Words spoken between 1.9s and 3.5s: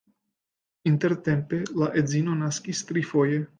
edzino naskis trifoje.